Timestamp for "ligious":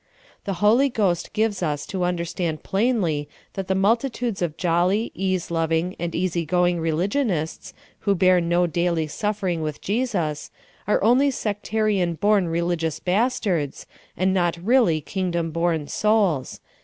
12.63-12.99